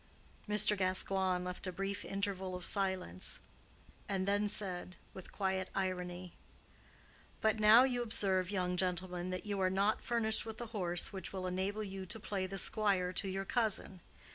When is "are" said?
9.59-9.69